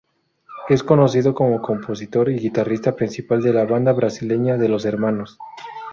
[0.67, 5.37] Es conocido como compositor y guitarrista principal de la banda brasileña de Los Hermanos.